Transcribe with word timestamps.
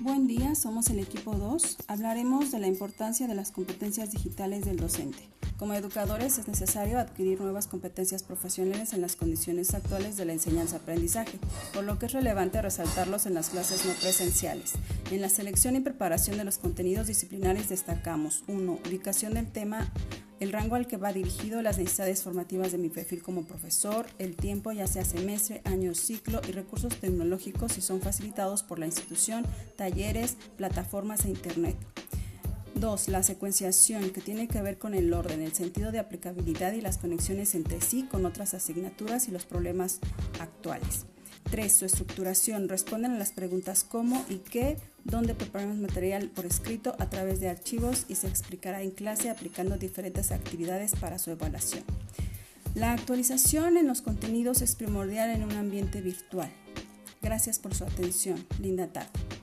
Buen 0.00 0.28
día, 0.28 0.54
somos 0.54 0.90
el 0.90 1.00
equipo 1.00 1.34
2. 1.34 1.78
Hablaremos 1.88 2.52
de 2.52 2.60
la 2.60 2.68
importancia 2.68 3.26
de 3.26 3.34
las 3.34 3.50
competencias 3.50 4.12
digitales 4.12 4.64
del 4.64 4.76
docente. 4.76 5.18
Como 5.58 5.74
educadores 5.74 6.38
es 6.38 6.46
necesario 6.46 7.00
adquirir 7.00 7.40
nuevas 7.40 7.66
competencias 7.66 8.22
profesionales 8.22 8.92
en 8.92 9.00
las 9.00 9.16
condiciones 9.16 9.74
actuales 9.74 10.16
de 10.16 10.24
la 10.24 10.34
enseñanza-aprendizaje, 10.34 11.40
por 11.74 11.82
lo 11.82 11.98
que 11.98 12.06
es 12.06 12.12
relevante 12.12 12.62
resaltarlos 12.62 13.26
en 13.26 13.34
las 13.34 13.50
clases 13.50 13.84
no 13.86 13.92
presenciales. 13.94 14.74
En 15.10 15.20
la 15.20 15.28
selección 15.28 15.74
y 15.74 15.80
preparación 15.80 16.38
de 16.38 16.44
los 16.44 16.58
contenidos 16.58 17.08
disciplinares 17.08 17.68
destacamos 17.68 18.44
1. 18.46 18.78
Ubicación 18.86 19.34
del 19.34 19.50
tema 19.50 19.90
el 20.40 20.52
rango 20.52 20.76
al 20.76 20.86
que 20.86 20.96
va 20.96 21.12
dirigido, 21.12 21.62
las 21.62 21.78
necesidades 21.78 22.22
formativas 22.22 22.72
de 22.72 22.78
mi 22.78 22.88
perfil 22.88 23.22
como 23.22 23.44
profesor, 23.44 24.06
el 24.18 24.36
tiempo 24.36 24.72
ya 24.72 24.86
sea 24.86 25.04
semestre, 25.04 25.62
año, 25.64 25.94
ciclo 25.94 26.40
y 26.48 26.52
recursos 26.52 26.94
tecnológicos 26.96 27.72
si 27.72 27.80
son 27.80 28.00
facilitados 28.00 28.62
por 28.62 28.78
la 28.78 28.86
institución, 28.86 29.44
talleres, 29.76 30.36
plataformas 30.56 31.24
e 31.24 31.30
internet. 31.30 31.76
2. 32.74 33.08
La 33.08 33.22
secuenciación, 33.22 34.10
que 34.10 34.20
tiene 34.20 34.46
que 34.46 34.62
ver 34.62 34.78
con 34.78 34.94
el 34.94 35.12
orden, 35.12 35.42
el 35.42 35.52
sentido 35.52 35.90
de 35.90 35.98
aplicabilidad 35.98 36.72
y 36.72 36.80
las 36.80 36.98
conexiones 36.98 37.54
entre 37.54 37.80
sí 37.80 38.04
con 38.04 38.24
otras 38.24 38.54
asignaturas 38.54 39.28
y 39.28 39.32
los 39.32 39.44
problemas 39.44 39.98
actuales. 40.38 41.06
3. 41.50 41.72
Su 41.72 41.84
estructuración. 41.84 42.68
Responden 42.68 43.12
a 43.12 43.18
las 43.18 43.32
preguntas 43.32 43.84
cómo 43.84 44.24
y 44.28 44.36
qué, 44.36 44.76
dónde 45.04 45.34
preparamos 45.34 45.76
material 45.76 46.28
por 46.28 46.46
escrito 46.46 46.94
a 46.98 47.10
través 47.10 47.40
de 47.40 47.48
archivos 47.48 48.04
y 48.08 48.14
se 48.14 48.28
explicará 48.28 48.82
en 48.82 48.90
clase 48.90 49.30
aplicando 49.30 49.76
diferentes 49.76 50.32
actividades 50.32 50.92
para 50.96 51.18
su 51.18 51.30
evaluación. 51.30 51.84
La 52.74 52.92
actualización 52.92 53.76
en 53.76 53.86
los 53.86 54.02
contenidos 54.02 54.62
es 54.62 54.76
primordial 54.76 55.30
en 55.30 55.42
un 55.42 55.52
ambiente 55.52 56.00
virtual. 56.00 56.50
Gracias 57.22 57.58
por 57.58 57.74
su 57.74 57.84
atención. 57.84 58.44
Linda 58.60 58.86
tarde. 58.86 59.37